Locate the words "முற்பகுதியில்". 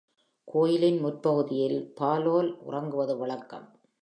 0.99-1.93